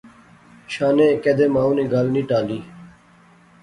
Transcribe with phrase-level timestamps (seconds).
[0.73, 2.59] شانے کیدے مائو نی گل نی ٹالی